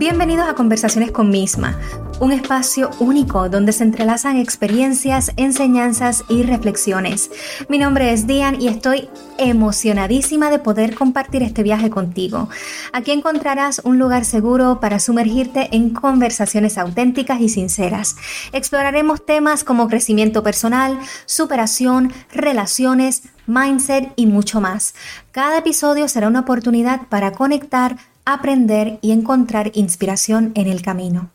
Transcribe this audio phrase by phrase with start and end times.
[0.00, 1.78] Bienvenidos a Conversaciones con Misma,
[2.20, 7.30] un espacio único donde se entrelazan experiencias, enseñanzas y reflexiones.
[7.68, 12.48] Mi nombre es Dian y estoy emocionadísima de poder compartir este viaje contigo.
[12.94, 18.16] Aquí encontrarás un lugar seguro para sumergirte en conversaciones auténticas y sinceras.
[18.52, 24.94] Exploraremos temas como crecimiento personal, superación, relaciones, mindset y mucho más.
[25.30, 31.30] Cada episodio será una oportunidad para conectar, aprender y encontrar inspiración en el camino.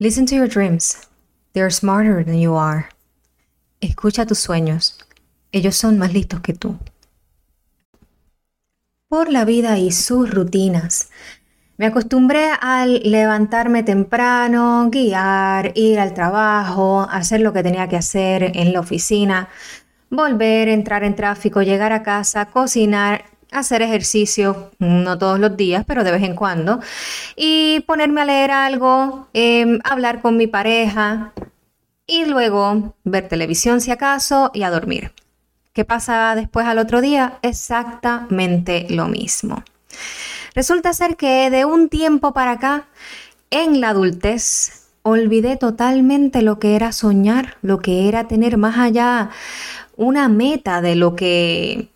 [0.00, 1.08] Listen to your dreams.
[1.54, 2.86] They're smarter than you are.
[3.80, 4.98] Escucha tus sueños.
[5.50, 6.76] Ellos son más listos que tú.
[9.08, 11.10] Por la vida y sus rutinas.
[11.78, 18.56] Me acostumbré al levantarme temprano, guiar, ir al trabajo, hacer lo que tenía que hacer
[18.56, 19.48] en la oficina,
[20.10, 26.04] volver, entrar en tráfico, llegar a casa, cocinar, hacer ejercicio, no todos los días, pero
[26.04, 26.80] de vez en cuando,
[27.36, 31.32] y ponerme a leer algo, em, hablar con mi pareja
[32.06, 35.12] y luego ver televisión si acaso y a dormir.
[35.72, 37.38] ¿Qué pasa después al otro día?
[37.42, 39.62] Exactamente lo mismo.
[40.54, 42.88] Resulta ser que de un tiempo para acá,
[43.50, 49.30] en la adultez, olvidé totalmente lo que era soñar, lo que era tener más allá
[49.96, 51.88] una meta de lo que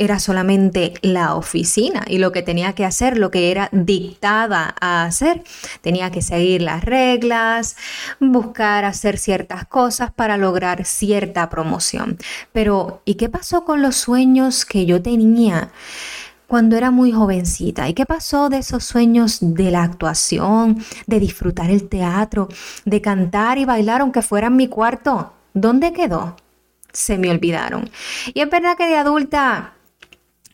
[0.00, 5.04] era solamente la oficina y lo que tenía que hacer, lo que era dictada a
[5.04, 5.44] hacer.
[5.82, 7.76] Tenía que seguir las reglas,
[8.18, 12.16] buscar hacer ciertas cosas para lograr cierta promoción.
[12.50, 15.70] Pero, ¿y qué pasó con los sueños que yo tenía?
[16.46, 17.88] cuando era muy jovencita.
[17.88, 22.48] ¿Y qué pasó de esos sueños de la actuación, de disfrutar el teatro,
[22.84, 25.32] de cantar y bailar aunque fuera en mi cuarto?
[25.54, 26.34] ¿Dónde quedó?
[26.92, 27.88] Se me olvidaron.
[28.34, 29.74] Y es verdad que de adulta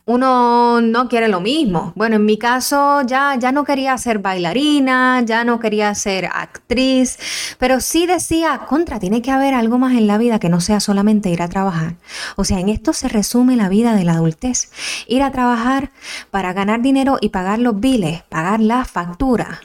[0.07, 1.91] uno no quiere lo mismo.
[1.95, 7.19] Bueno, en mi caso ya, ya no quería ser bailarina, ya no quería ser actriz,
[7.59, 10.79] pero sí decía, contra, tiene que haber algo más en la vida que no sea
[10.79, 11.95] solamente ir a trabajar.
[12.37, 14.71] O sea, en esto se resume la vida de la adultez.
[15.07, 15.91] Ir a trabajar
[16.31, 19.59] para ganar dinero y pagar los biles, pagar la factura.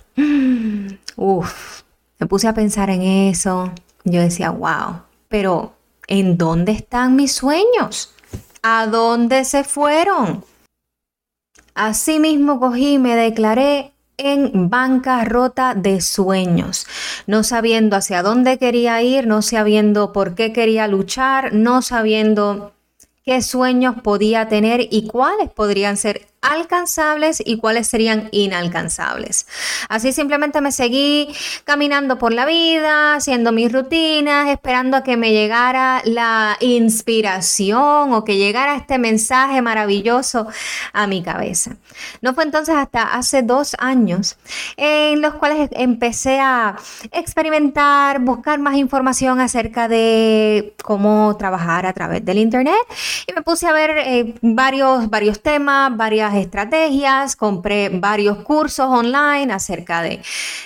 [1.17, 1.83] Uf,
[2.19, 3.71] me puse a pensar en eso.
[4.03, 5.77] Yo decía, wow, pero
[6.09, 8.13] ¿en dónde están mis sueños?
[8.65, 10.45] ¿A dónde se fueron?
[11.75, 16.87] Asimismo cogí y me declaré en bancarrota de sueños,
[17.27, 22.73] no sabiendo hacia dónde quería ir, no sabiendo por qué quería luchar, no sabiendo
[23.25, 29.47] qué sueños podía tener y cuáles podrían ser alcanzables y cuáles serían inalcanzables.
[29.89, 31.29] Así simplemente me seguí
[31.65, 38.25] caminando por la vida, haciendo mis rutinas, esperando a que me llegara la inspiración o
[38.25, 40.49] que llegara este mensaje maravilloso
[40.93, 41.77] a mi cabeza.
[42.21, 44.37] No fue entonces hasta hace dos años
[44.77, 46.77] en los cuales empecé a
[47.13, 52.75] experimentar, buscar más información acerca de cómo trabajar a través del Internet
[53.27, 59.53] y me puse a ver eh, varios, varios temas, varias estrategias, compré varios cursos online
[59.53, 60.21] acerca de,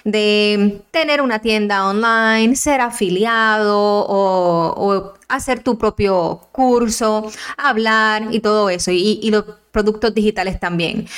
[0.05, 8.71] de tener una tienda online, ser afiliado o, hacer tu propio curso, hablar y todo
[8.71, 11.09] eso, y, y los productos digitales también.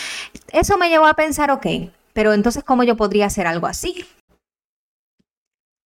[0.51, 1.67] Eso me llevó a pensar, ok,
[2.15, 4.05] pero entonces, ¿cómo yo podría hacer algo así?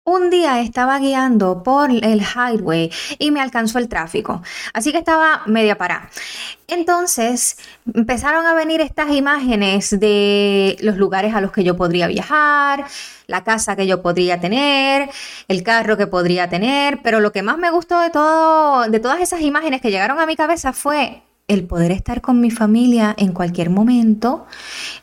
[0.03, 4.41] Un día estaba guiando por el highway y me alcanzó el tráfico,
[4.73, 6.09] así que estaba media parada.
[6.67, 7.57] Entonces
[7.93, 12.87] empezaron a venir estas imágenes de los lugares a los que yo podría viajar,
[13.27, 15.11] la casa que yo podría tener,
[15.47, 19.21] el carro que podría tener, pero lo que más me gustó de todo, de todas
[19.21, 23.33] esas imágenes que llegaron a mi cabeza fue el poder estar con mi familia en
[23.33, 24.45] cualquier momento,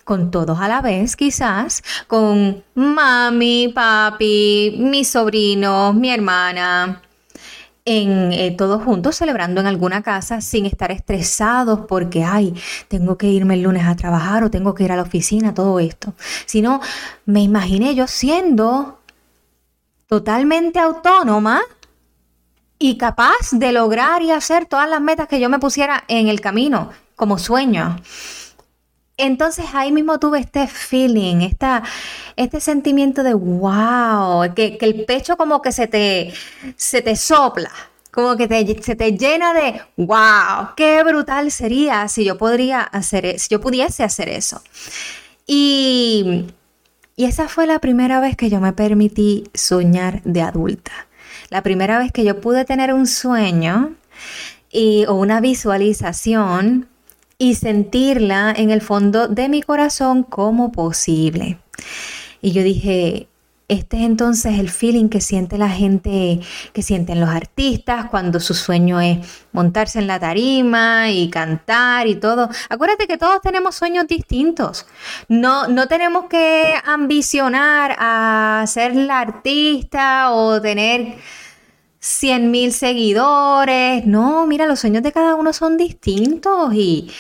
[0.05, 7.03] con todos a la vez quizás, con mami, papi, mis sobrinos, mi hermana,
[7.85, 12.55] en eh, todos juntos celebrando en alguna casa sin estar estresados porque, ay,
[12.89, 15.81] tengo que irme el lunes a trabajar o tengo que ir a la oficina, todo
[15.81, 16.15] esto.
[16.47, 16.81] Sino,
[17.27, 19.01] me imaginé yo siendo
[20.07, 21.61] totalmente autónoma
[22.79, 26.41] y capaz de lograr y hacer todas las metas que yo me pusiera en el
[26.41, 27.97] camino como sueño.
[29.17, 31.83] Entonces ahí mismo tuve este feeling, esta,
[32.37, 36.33] este sentimiento de wow, que, el pecho como que se te,
[36.77, 37.73] se te sopla,
[38.13, 38.47] como que
[38.81, 43.61] se te llena de wow, qué brutal sería si yo podría hacer, e, si yo
[43.61, 44.63] pudiese hacer eso.
[45.49, 46.47] Y,
[47.17, 51.08] y esa fue la primera vez que yo me permití soñar de adulta
[51.51, 53.95] la primera vez que yo pude tener un sueño
[54.71, 56.89] y, o una visualización
[57.39, 61.59] y sentirla en el fondo de mi corazón como posible.
[62.43, 63.29] Y yo dije,
[63.69, 66.41] este es entonces el feeling que siente la gente,
[66.73, 69.19] que sienten los artistas cuando su sueño es
[69.53, 72.49] montarse en la tarima y cantar y todo.
[72.71, 74.87] Acuérdate que todos tenemos sueños distintos.
[75.29, 81.17] No, no tenemos que ambicionar a ser la artista o tener
[82.01, 84.07] 100 mil seguidores.
[84.07, 87.11] No, mira, los sueños de cada uno son distintos y,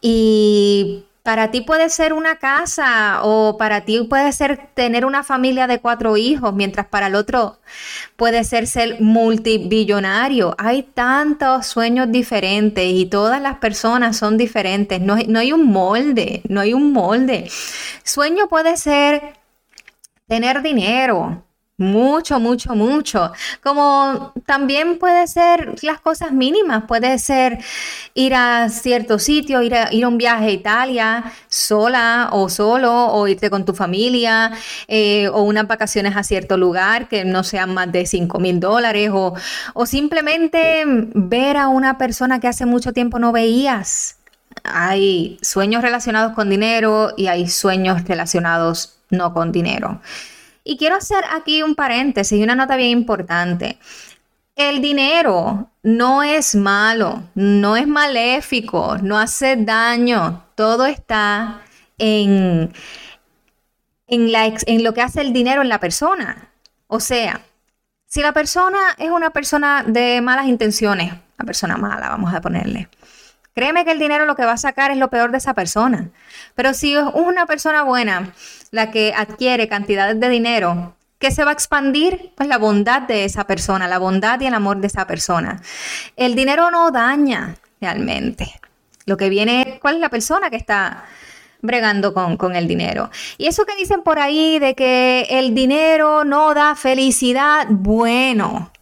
[0.00, 5.66] y para ti puede ser una casa o para ti puede ser tener una familia
[5.66, 7.58] de cuatro hijos, mientras para el otro
[8.16, 10.54] puede ser ser multibillonario.
[10.56, 15.02] Hay tantos sueños diferentes y todas las personas son diferentes.
[15.02, 17.50] No, no hay un molde, no hay un molde.
[18.04, 19.34] Sueño puede ser
[20.28, 21.44] tener dinero,
[21.78, 23.32] mucho, mucho, mucho.
[23.62, 27.58] Como también puede ser las cosas mínimas, puede ser
[28.14, 33.28] ir a cierto sitio, ir a, ir un viaje a Italia sola o solo, o
[33.28, 34.50] irte con tu familia,
[34.88, 39.10] eh, o unas vacaciones a cierto lugar que no sean más de 5 mil dólares,
[39.12, 39.34] o,
[39.74, 40.82] o simplemente
[41.14, 44.16] ver a una persona que hace mucho tiempo no veías.
[44.64, 50.00] Hay sueños relacionados con dinero y hay sueños relacionados no con dinero.
[50.68, 53.78] Y quiero hacer aquí un paréntesis y una nota bien importante.
[54.54, 60.44] El dinero no es malo, no es maléfico, no hace daño.
[60.56, 61.62] Todo está
[61.96, 62.70] en,
[64.08, 66.50] en, la, en lo que hace el dinero en la persona.
[66.86, 67.40] O sea,
[68.04, 72.90] si la persona es una persona de malas intenciones, una persona mala, vamos a ponerle,
[73.58, 76.10] Créeme que el dinero lo que va a sacar es lo peor de esa persona.
[76.58, 78.32] Pero si es una persona buena
[78.72, 82.32] la que adquiere cantidades de dinero, ¿qué se va a expandir?
[82.34, 85.62] Pues la bondad de esa persona, la bondad y el amor de esa persona.
[86.16, 88.50] El dinero no daña realmente.
[89.06, 91.04] Lo que viene, ¿cuál es la persona que está
[91.60, 93.08] bregando con, con, el dinero.
[93.36, 98.72] Y eso que dicen por ahí de que el dinero no da felicidad, bueno,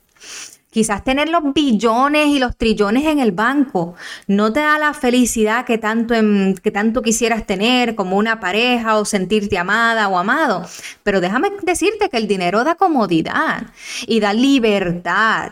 [0.76, 3.94] Quizás tener los billones y los trillones en el banco
[4.26, 6.14] no te da la felicidad que tanto,
[6.62, 10.66] que tanto quisieras tener como una pareja o sentirte amada o amado.
[11.02, 13.68] Pero déjame decirte que el dinero da comodidad
[14.06, 15.50] y da libertad.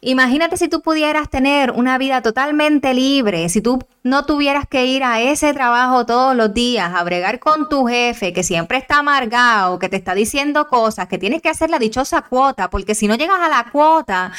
[0.00, 5.02] Imagínate si tú pudieras tener una vida totalmente libre, si tú no tuvieras que ir
[5.04, 9.78] a ese trabajo todos los días, a bregar con tu jefe que siempre está amargado,
[9.78, 13.14] que te está diciendo cosas, que tienes que hacer la dichosa cuota, porque si no
[13.14, 14.32] llegas a la cuota,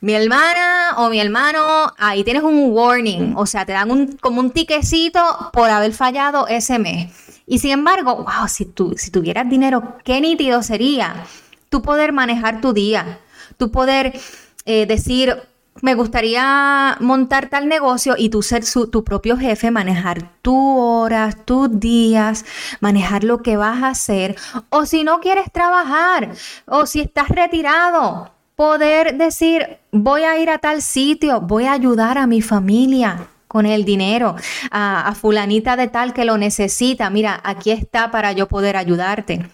[0.00, 4.40] mi hermana o mi hermano, ahí tienes un warning, o sea, te dan un, como
[4.40, 7.10] un tiquecito por haber fallado ese mes.
[7.46, 11.24] Y sin embargo, wow, si, tú, si tuvieras dinero, qué nítido sería
[11.68, 13.18] tú poder manejar tu día,
[13.56, 14.18] tú poder
[14.66, 15.42] eh, decir,
[15.82, 21.80] me gustaría montar tal negocio y tú ser tu propio jefe, manejar tus horas, tus
[21.80, 22.44] días,
[22.80, 24.36] manejar lo que vas a hacer.
[24.70, 26.30] O si no quieres trabajar,
[26.66, 32.18] o si estás retirado, poder decir, voy a ir a tal sitio, voy a ayudar
[32.18, 34.36] a mi familia con el dinero,
[34.70, 39.48] a, a fulanita de tal que lo necesita, mira, aquí está para yo poder ayudarte.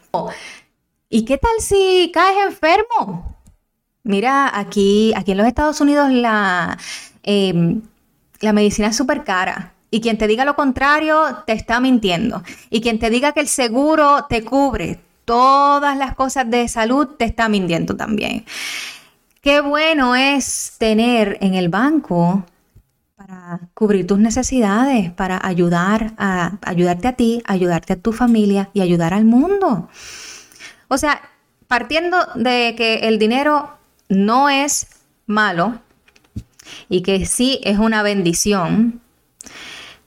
[1.08, 3.39] ¿Y qué tal si caes enfermo?
[4.02, 6.78] Mira, aquí, aquí en los Estados Unidos la,
[7.23, 7.83] em,
[8.40, 9.75] la medicina es súper cara.
[9.90, 12.42] Y quien te diga lo contrario te está mintiendo.
[12.71, 17.25] Y quien te diga que el seguro te cubre todas las cosas de salud te
[17.25, 18.45] está mintiendo también.
[19.42, 22.45] Qué bueno es tener en el banco
[23.16, 28.80] para cubrir tus necesidades, para ayudar a ayudarte a ti, ayudarte a tu familia y
[28.80, 29.88] ayudar al mundo.
[30.88, 31.23] O sea,
[31.69, 33.79] partiendo de que el dinero
[34.11, 34.88] no es
[35.26, 35.81] malo
[36.90, 39.00] y que sí es una bendición.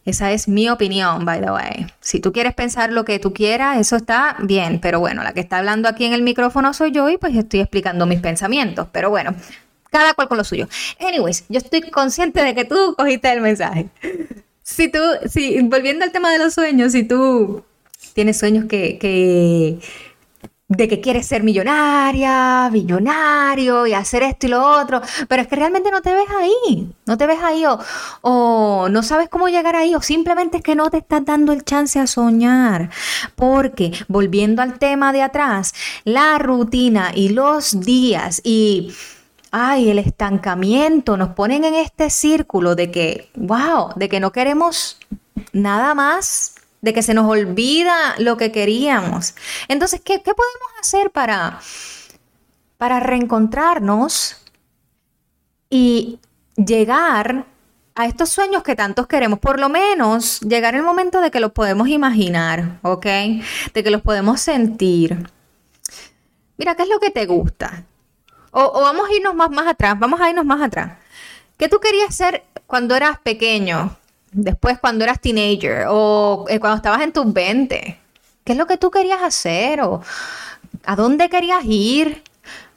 [0.05, 1.88] Esa es mi opinión, by the way.
[2.01, 5.39] Si tú quieres pensar lo que tú quieras, eso está bien, pero bueno, la que
[5.39, 9.10] está hablando aquí en el micrófono soy yo y pues estoy explicando mis pensamientos, pero
[9.10, 9.33] bueno,
[9.89, 10.67] cada cual con lo suyo.
[11.00, 13.88] Anyways, yo estoy consciente de que tú cogiste el mensaje.
[14.62, 17.63] Si tú, si, volviendo al tema de los sueños, si tú
[18.13, 19.79] tienes sueños que, que
[20.70, 25.55] de que quieres ser millonaria, millonario y hacer esto y lo otro, pero es que
[25.55, 27.79] realmente no te ves ahí, no te ves ahí o,
[28.22, 31.63] o, no sabes cómo llegar ahí o simplemente es que no te estás dando el
[31.63, 32.89] chance a soñar,
[33.36, 35.74] porque volviendo al tema de atrás,
[36.05, 38.93] la rutina y los días y...
[39.55, 44.98] Ay, el estancamiento nos ponen en este círculo de que, wow, de que no queremos
[45.51, 46.52] nada más
[46.83, 49.35] de que se nos olvida lo que queríamos.
[49.69, 51.61] Entonces, ¿qué, podemos hacer para,
[52.77, 54.35] para reencontrarnos
[55.69, 56.19] y
[56.57, 57.45] llegar
[57.95, 61.53] a estos sueños que tantos queremos, por lo menos llegar el momento de que los
[61.53, 63.05] podemos imaginar, ¿ok?
[63.73, 65.29] De que los podemos sentir.
[66.57, 67.85] Mira, ¿qué es lo que te gusta?
[68.51, 70.97] O, vamos a irnos más, más atrás, vamos a irnos más atrás.
[71.57, 73.95] ¿Qué tú querías ser cuando eras pequeño?
[74.33, 77.99] Después cuando eras teenager o eh, cuando estabas en tus 20.
[78.43, 79.81] ¿Qué es lo que tú querías hacer?
[79.81, 80.01] ¿O
[80.83, 82.23] a dónde querías ir?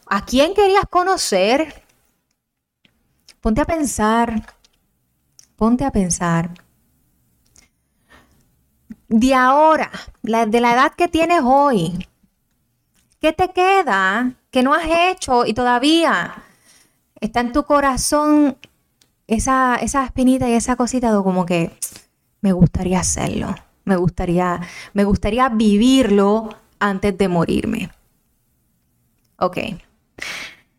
[0.07, 1.83] ¿A quién querías conocer?
[3.41, 4.55] Ponte a pensar,
[5.57, 6.51] ponte a pensar.
[9.09, 9.91] De ahora,
[10.23, 12.09] de la edad que tienes hoy,
[13.21, 16.43] ¿qué te queda que no has hecho y todavía
[17.21, 18.59] está en tu corazón
[19.27, 21.73] esa, esa espinita y esa cosita de como que
[22.41, 23.55] me gustaría hacerlo,
[23.85, 24.61] me gustaría,
[24.93, 27.91] me gustaría vivirlo antes de morirme.
[29.39, 29.59] Ok,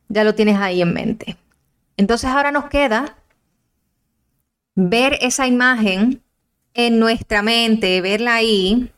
[0.08, 1.38] ya lo tienes ahí en mente.
[1.98, 3.18] Entonces ahora nos queda
[4.76, 6.24] ver esa imagen
[6.74, 8.92] en nuestra mente, verla ahí.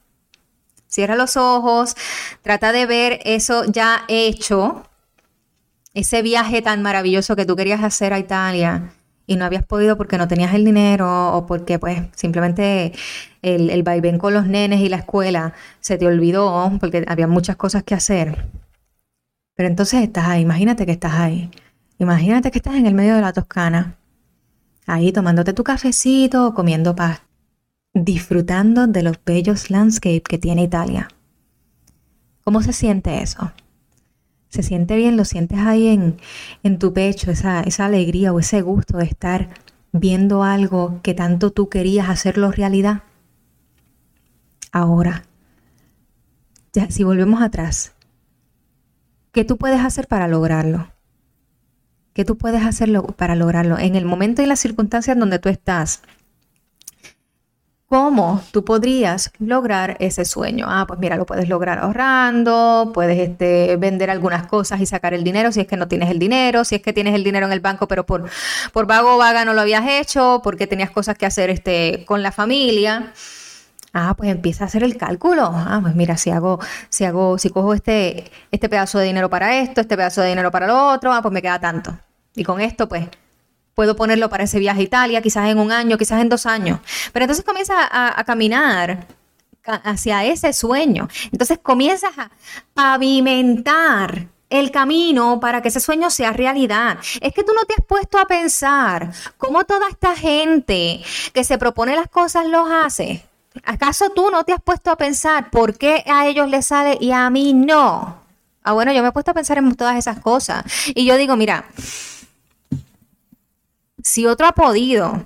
[0.88, 1.96] Cierra los ojos,
[2.41, 4.84] trata de ver eso ya hecho,
[5.94, 8.94] ese viaje tan maravilloso que tú querías hacer a Italia
[9.29, 12.93] y no habías podido porque no tenías el dinero o porque pues simplemente
[13.43, 17.55] el, el vaivén con los nenes y la escuela se te olvidó porque había muchas
[17.55, 18.48] cosas que hacer.
[19.55, 21.51] Pero entonces estás ahí, imagínate que estás ahí.
[22.00, 23.98] Imagínate que estás en el medio de la Toscana,
[24.88, 27.21] ahí tomándote tu cafecito, comiendo paz,
[27.93, 31.07] disfrutando de los bellos landscapes que tiene Italia.
[32.43, 33.51] ¿Cómo se siente eso?
[34.50, 36.18] Se siente bien, lo sientes ahí en,
[36.63, 39.50] en tu pecho, esa, esa alegría o ese gusto de estar
[39.91, 43.03] viendo algo que tanto tú querías hacerlo realidad.
[44.72, 45.24] Ahora,
[46.74, 47.94] ya, si volvemos atrás,
[49.32, 50.91] ¿qué tú puedes hacer para lograrlo?
[52.13, 53.77] ¿Qué tú puedes hacer para lograrlo?
[53.79, 56.01] En el momento y las circunstancias donde tú estás,
[57.89, 60.67] ¿Cómo tú podrías lograr ese sueño?
[60.69, 65.24] Ah, pues mira, lo puedes lograr ahorrando, puedes este, vender algunas cosas y sacar el
[65.24, 67.51] dinero si es que no tienes el dinero, si es que tienes el dinero en
[67.51, 68.29] el banco pero por,
[68.74, 72.22] por vago o vaga no lo habías hecho, porque tenías cosas que hacer este, con
[72.22, 73.12] la familia.
[73.91, 75.50] Ah, pues empieza a hacer el cálculo.
[75.51, 79.62] Ah, pues mira, si hago, si hago, si cojo este, este pedazo de dinero para
[79.62, 81.98] esto, este pedazo de dinero para lo otro, ah, pues me queda tanto.
[82.36, 83.08] Y con esto, pues,
[83.79, 86.81] puedo ponerlo para ese viaje a Italia, quizás en un año, quizás en dos años.
[87.13, 89.07] Pero entonces comienza a, caminar
[89.63, 91.07] hacia ese sueño.
[91.31, 92.29] Entonces comienzas a
[92.74, 96.98] pavimentar el camino para que ese sueño sea realidad.
[97.21, 101.57] Es que tú no te has puesto a pensar cómo toda esta gente que se
[101.57, 103.24] propone las cosas los hace.
[103.63, 107.12] ¿Acaso tú no te has puesto a pensar por qué a ellos les sale y
[107.12, 108.19] a mí no?
[108.62, 110.65] Ah, bueno, yo me he puesto a pensar en todas esas cosas.
[110.88, 111.63] Y yo digo, mira,
[114.10, 115.24] si otro ha podido,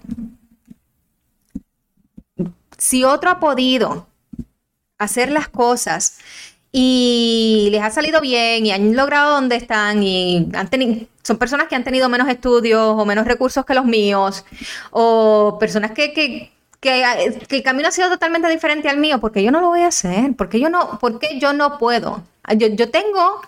[2.78, 4.08] si otro ha podido
[4.98, 6.18] hacer las cosas
[6.70, 11.70] y les ha salido bien y han logrado donde están y han tenido, son personas
[11.70, 14.44] que han tenido menos estudios o menos recursos que los míos
[14.92, 19.62] o personas que, que, el camino ha sido totalmente diferente al mío, porque yo no
[19.62, 22.22] lo voy a hacer, porque yo no, porque yo no puedo.
[22.58, 23.42] Yo, yo tengo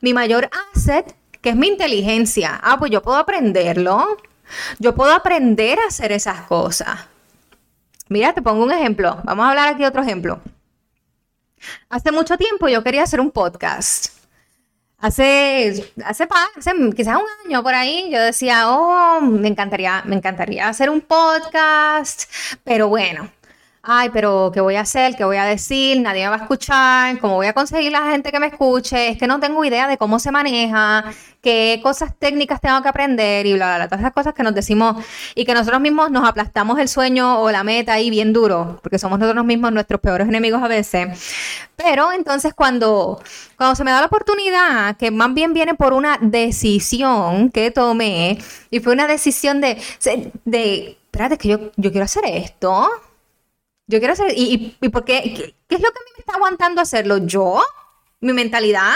[0.00, 2.58] mi mayor asset, que es mi inteligencia.
[2.62, 4.16] Ah, pues yo puedo aprenderlo.
[4.78, 7.06] Yo puedo aprender a hacer esas cosas.
[8.08, 9.20] Mira, te pongo un ejemplo.
[9.24, 10.40] Vamos a hablar aquí otro ejemplo.
[11.88, 14.08] Hace mucho tiempo yo quería hacer un podcast.
[14.98, 20.68] Hace, hace, hace quizás un año por ahí, yo decía, oh, me encantaría, me encantaría
[20.68, 22.30] hacer un podcast,
[22.62, 23.28] pero bueno,
[23.84, 25.16] ay, pero ¿qué voy a hacer?
[25.16, 26.00] ¿Qué voy a decir?
[26.00, 29.08] Nadie me va a escuchar, ¿cómo voy a conseguir la gente que me escuche?
[29.08, 31.04] Es que no tengo idea de cómo se maneja,
[31.40, 34.54] qué cosas técnicas tengo que aprender y bla, bla, bla, todas esas cosas que nos
[34.54, 38.78] decimos y que nosotros mismos nos aplastamos el sueño o la meta ahí bien duro,
[38.82, 41.08] porque somos nosotros mismos nuestros peores enemigos a veces.
[41.74, 43.20] Pero entonces cuando,
[43.56, 48.38] cuando se me da la oportunidad, que más bien viene por una decisión que tomé,
[48.70, 49.76] y fue una decisión de,
[50.44, 52.88] de espérate, que yo, yo quiero hacer esto
[53.92, 55.22] yo quiero hacer, ¿y, y, por qué?
[55.68, 55.74] qué?
[55.74, 57.18] es lo que a mí me está aguantando hacerlo?
[57.18, 57.62] ¿Yo?
[58.20, 58.94] ¿Mi mentalidad?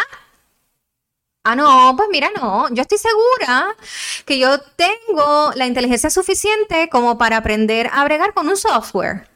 [1.45, 3.77] Ah, no, pues mira, no, yo estoy segura
[4.25, 9.29] que yo tengo la inteligencia suficiente como para aprender a bregar con un software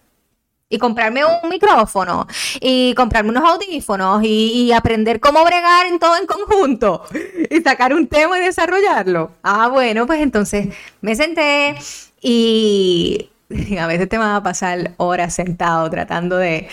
[0.68, 2.26] y comprarme un micrófono
[2.60, 7.04] y comprarme unos audífonos y, y, aprender cómo bregar en todo en conjunto
[7.50, 9.32] y sacar un tema y desarrollarlo.
[9.42, 10.68] Ah, bueno, pues entonces
[11.02, 11.76] me senté
[12.22, 13.30] y
[13.80, 16.68] a veces te vas a pasar horas sentado tratando de,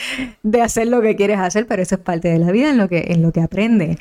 [0.62, 3.06] hacer lo que quieres hacer, pero eso es parte de la vida en lo que,
[3.10, 3.98] en lo que aprendes.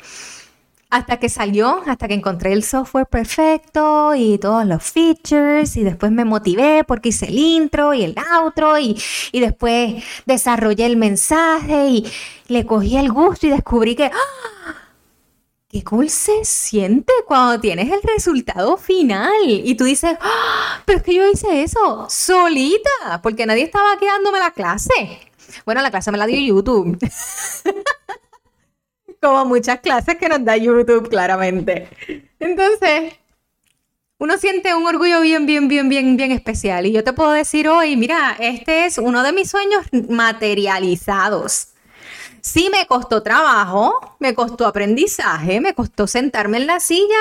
[0.89, 6.11] hasta que salió, hasta que encontré el software perfecto y todos los features y después
[6.13, 8.97] me motivé porque hice el intro y el outro y,
[9.33, 12.05] y después desarrollé el mensaje y
[12.47, 14.86] le cogí el gusto y descubrí que ¡ah!
[15.69, 20.81] Qué cool se siente cuando tienes el resultado final y tú dices, ¡ah!
[20.85, 25.19] pero es que yo hice eso solita porque nadie estaba quedándome la clase.
[25.65, 26.97] Bueno, la clase me la dio YouTube.
[29.21, 31.87] como muchas clases que nos da YouTube, claramente.
[32.39, 33.13] Entonces,
[34.19, 36.85] uno siente un orgullo bien, bien, bien, bien, bien especial.
[36.85, 41.69] Y yo te puedo decir hoy, mira, este es uno de mis sueños materializados.
[42.47, 47.19] Sí me costó trabajo, me costó aprendizaje, me costó sentarme en la silla,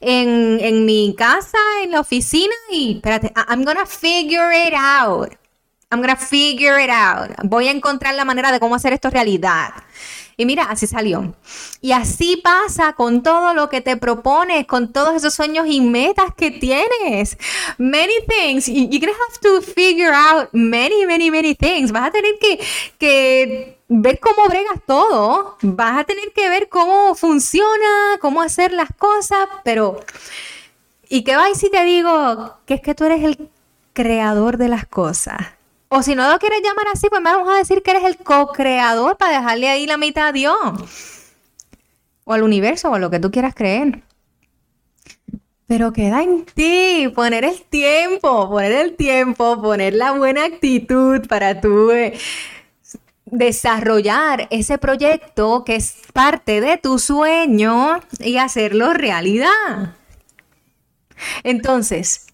[0.00, 5.34] en, en mi casa, en la oficina y espérate, I'm gonna figure it out.
[5.90, 7.32] I'm gonna figure it out.
[7.44, 9.74] Voy a encontrar la manera de cómo hacer esto realidad.
[10.38, 11.34] Y mira, así salió.
[11.82, 16.34] Y así pasa con todo lo que te propones, con todos esos sueños y metas
[16.34, 17.36] que tienes.
[17.76, 18.68] Many things.
[18.68, 21.92] You're gonna have to figure out many, many, many things.
[21.92, 22.58] Vas a tener que,
[22.98, 25.56] que ver cómo bregas todo.
[25.62, 30.00] Vas a tener que ver cómo funciona, cómo hacer las cosas, pero...
[31.08, 33.50] ¿Y qué va si te digo que es que tú eres el
[33.92, 35.38] creador de las cosas?
[35.88, 38.16] O si no lo quieres llamar así, pues me vamos a decir que eres el
[38.16, 40.56] co-creador para dejarle ahí la mitad a Dios.
[42.24, 44.02] O al universo, o a lo que tú quieras creer.
[45.66, 51.60] Pero queda en ti poner el tiempo, poner el tiempo, poner la buena actitud para
[51.60, 52.18] tú eh,
[53.32, 59.96] desarrollar ese proyecto que es parte de tu sueño y hacerlo realidad.
[61.42, 62.26] Entonces,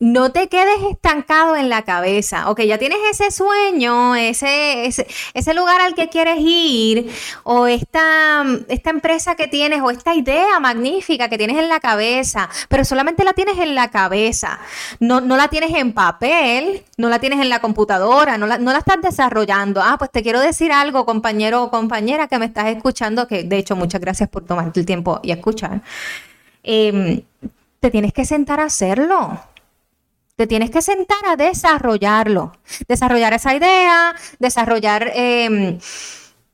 [0.00, 2.50] no te quedes estancado en la cabeza.
[2.50, 7.10] Ok, ya tienes ese sueño, ese, ese, lugar al que quieres ir,
[7.44, 12.48] o esta, esta empresa que tienes, o esta idea magnífica que tienes en la cabeza,
[12.70, 14.58] pero solamente la tienes en la cabeza.
[15.00, 18.72] No, no la tienes en papel, no la tienes en la computadora, no la, no
[18.72, 19.82] la estás desarrollando.
[19.82, 23.58] Ah, pues te quiero decir algo, compañero o compañera que me estás escuchando, que de
[23.58, 25.82] hecho muchas gracias por tomarte el tiempo y escuchar.
[26.62, 27.20] Em,
[27.80, 29.49] te tienes que sentar a hacerlo
[30.40, 32.52] te tienes que sentar a desarrollarlo,
[32.88, 35.78] desarrollar esa idea, desarrollar em,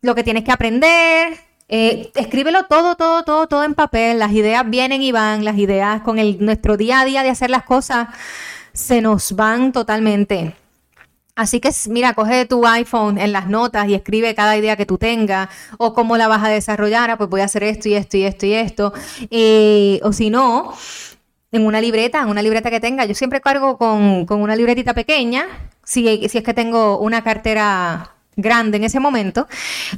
[0.02, 1.38] lo que tienes que aprender.
[1.68, 4.18] Eh, escríbelo todo, todo, todo, todo en papel.
[4.18, 5.44] Las ideas vienen y van.
[5.44, 8.08] Las ideas con el, nuestro día a día de hacer las cosas
[8.72, 10.56] se nos van totalmente.
[11.36, 14.98] Así que mira, coge tu iPhone en las notas y escribe cada idea que tú
[14.98, 17.12] tengas o cómo la vas a desarrollar.
[17.12, 18.92] Ah, pues voy a hacer esto y esto y esto y esto.
[19.30, 20.74] Eh, o si no,
[21.52, 23.04] en una libreta, en una libreta que tenga.
[23.04, 25.46] Yo siempre cargo con, una libretita pequeña,
[25.84, 29.48] si, si es que tengo una cartera grande en ese momento.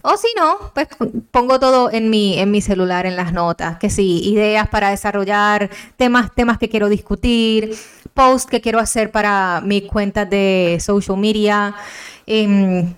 [0.03, 0.89] O si no, pues
[1.31, 3.79] pongo todo en mi, en mi celular, en las notas.
[3.79, 7.75] Que sí, ideas para desarrollar, temas, temas que quiero discutir,
[8.15, 11.75] posts que quiero hacer para mis cuentas de social media.
[12.27, 12.95] Em,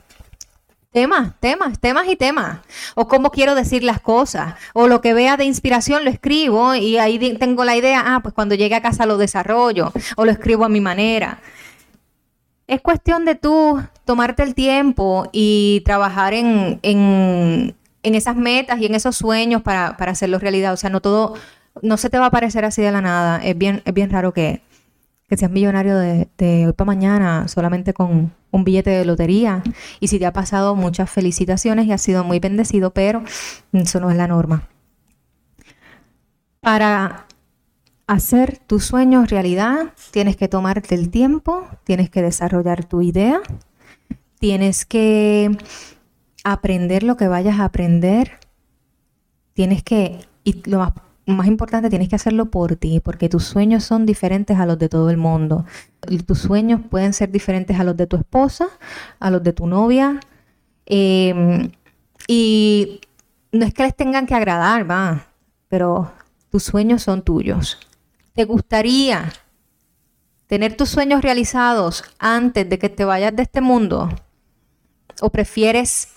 [0.92, 2.58] Temas, temas, temas y temas.
[2.96, 4.54] O cómo quiero decir las cosas.
[4.72, 8.34] O lo que vea de inspiración lo escribo y ahí tengo la idea, ah, pues
[8.34, 11.38] cuando llegue a casa lo desarrollo o lo escribo a mi manera.
[12.66, 18.96] Es cuestión de tú tomarte el tiempo y trabajar en, en, esas metas y en
[18.96, 20.72] esos sueños para, para hacerlo realidad.
[20.72, 21.34] O sea, no todo,
[21.82, 23.40] no se te va a parecer así de la nada.
[23.44, 24.60] Es bien, es bien raro que,
[25.30, 29.62] que seas millonario de, hoy para mañana solamente con un billete de lotería.
[30.00, 33.22] Y si te ha pasado, muchas felicitaciones y has sido muy bendecido, pero
[33.72, 34.68] eso no es la norma.
[36.60, 37.26] Para
[38.08, 43.40] hacer tus sueños realidad, tienes que tomarte el tiempo, tienes que desarrollar tu idea,
[44.40, 45.56] tienes que
[46.42, 48.40] aprender lo que vayas a aprender,
[49.54, 50.18] tienes que,
[51.26, 54.88] más importante, tienes que hacerlo por ti, porque tus sueños son diferentes a los de
[54.88, 55.64] todo el mundo.
[56.26, 58.68] Tus sueños pueden ser diferentes a los de tu esposa,
[59.18, 60.20] a los de tu novia.
[60.86, 61.70] Em,
[62.26, 63.00] y
[63.52, 65.26] no es que les tengan que agradar, va,
[65.68, 66.12] pero
[66.50, 67.78] tus sueños son tuyos.
[68.32, 69.32] ¿Te gustaría
[70.46, 74.08] tener tus sueños realizados antes de que te vayas de este mundo?
[75.20, 76.08] ¿O prefieres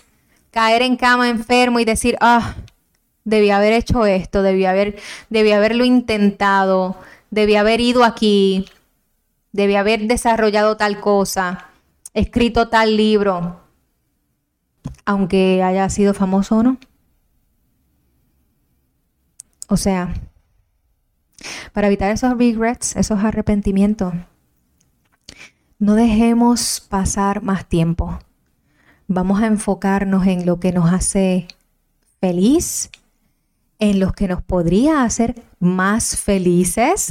[0.52, 2.56] caer en cama enfermo y decir, ah,
[3.25, 6.97] debí haber hecho esto, debí, haber, debí haberlo intentado,
[7.31, 8.65] debí haber ido aquí,
[9.51, 11.69] debí haber desarrollado tal cosa,
[12.13, 13.62] escrito tal libro,
[15.05, 16.77] aunque haya sido famoso o no.
[19.69, 20.13] O sea,
[21.71, 24.13] para evitar esos regrets, esos arrepentimientos,
[25.79, 28.19] no dejemos pasar más tiempo.
[29.07, 31.47] Vamos a enfocarnos en lo que nos hace
[32.21, 32.89] feliz
[33.89, 37.10] en los que nos podría hacer más felices,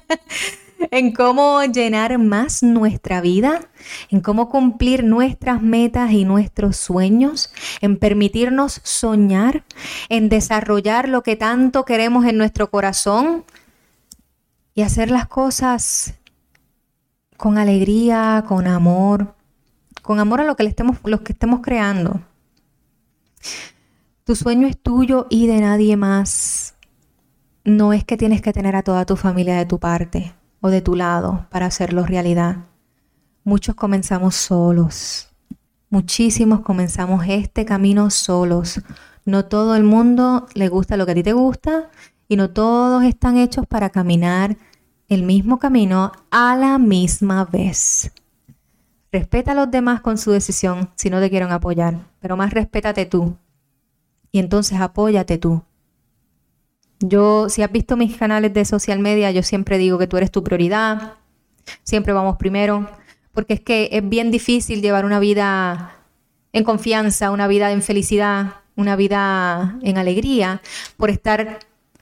[0.90, 3.60] en cómo llenar más nuestra vida,
[4.08, 9.62] en cómo cumplir nuestras metas y nuestros sueños, en permitirnos soñar,
[10.08, 13.44] en desarrollar lo que tanto queremos en nuestro corazón
[14.74, 16.14] y hacer las cosas
[17.36, 19.34] con alegría, con amor,
[20.00, 22.22] con amor a lo que, le estemos, lo que estemos creando.
[24.26, 26.76] Tu sueño es tuyo y de nadie más.
[27.62, 30.80] No es que tienes que tener a toda tu familia de tu parte o de
[30.80, 32.64] tu lado para hacerlo realidad.
[33.44, 35.28] Muchos comenzamos solos.
[35.90, 38.80] Muchísimos comenzamos este camino solos.
[39.26, 41.90] No todo el mundo le gusta lo que a ti te gusta
[42.26, 44.56] y no todos están hechos para caminar
[45.10, 48.10] el mismo camino a la misma vez.
[49.12, 53.04] Respeta a los demás con su decisión si no te quieren apoyar, pero más respétate
[53.04, 53.36] tú.
[54.34, 55.62] Y entonces apóyate tú.
[56.98, 60.32] Yo, si has visto mis canales de social media, yo siempre digo que tú eres
[60.32, 61.12] tu prioridad,
[61.84, 62.90] siempre vamos primero,
[63.32, 65.98] porque es que es bien difícil llevar una vida
[66.52, 70.62] en confianza, una vida en felicidad, una vida en alegría,
[70.96, 71.60] por estar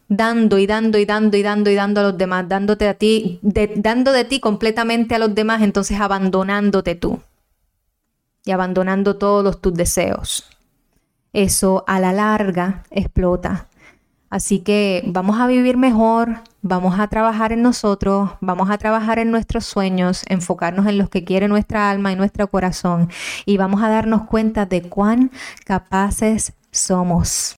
[0.08, 3.40] dando y dando y dando y dando y dando a los demás, dándote a ti,
[3.42, 7.20] dando de ti completamente a los demás, entonces abandonándote tú
[8.46, 10.51] y abandonando todos tus deseos.
[11.32, 13.68] Eso a la larga explota.
[14.32, 19.30] Así que vamos a vivir mejor, vamos a trabajar en nosotros, vamos a trabajar en
[19.30, 23.10] nuestros sueños, enfocarnos en los que quiere nuestra alma y nuestro corazón
[23.44, 25.30] y vamos a darnos cuenta de cuán
[25.66, 27.56] capaces somos.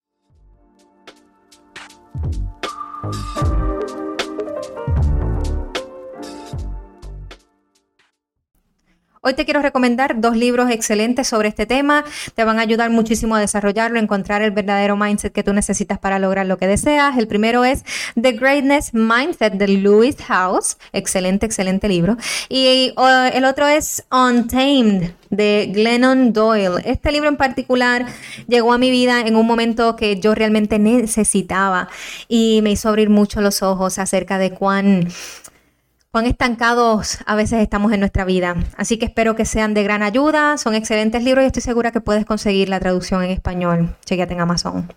[9.27, 12.05] Hoy te quiero recomendar dos libros excelentes sobre este tema.
[12.35, 16.19] Te van a ayudar muchísimo a desarrollarlo, encontrar el verdadero mindset que tú necesitas para
[16.19, 17.17] lograr lo que deseas.
[17.17, 17.85] El primero es
[18.21, 20.77] The Greatness Mindset de Lewis House.
[20.93, 22.19] Excelente, excelente libro.
[22.51, 26.83] Y el otro es Untamed de Glennon Doyle.
[26.85, 28.05] Este libro en particular
[28.47, 31.89] llegó a mi vida en un momento que yo realmente necesitaba
[32.29, 35.09] y me hizo abrir mucho los ojos acerca de cuán
[36.15, 38.55] cuán estancados a veces estamos en nuestra vida.
[38.77, 40.57] Así que espero que sean de gran ayuda.
[40.59, 43.97] Son excelentes libros y estoy segura que puedes conseguir la traducción en español.
[44.05, 44.93] Chequeate en Amazon.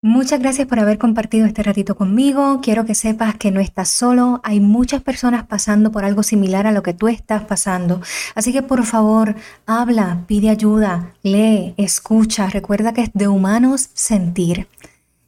[0.00, 2.60] Muchas gracias por haber compartido este ratito conmigo.
[2.62, 4.40] Quiero que sepas que no estás solo.
[4.44, 8.00] Hay muchas personas pasando por algo similar a lo que tú estás pasando.
[8.34, 9.34] Así que por favor,
[9.66, 12.48] habla, pide ayuda, lee, escucha.
[12.48, 14.68] Recuerda que es de humanos sentir.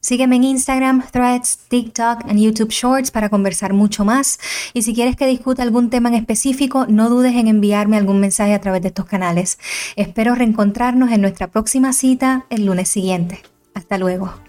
[0.07, 4.39] Sígueme en Instagram, Threads, TikTok y YouTube Shorts para conversar mucho más.
[4.73, 8.53] Y si quieres que discuta algún tema en específico, no dudes en enviarme algún mensaje
[8.53, 9.59] a través de estos canales.
[9.97, 13.41] Espero reencontrarnos en nuestra próxima cita el lunes siguiente.
[13.73, 14.46] Hasta luego.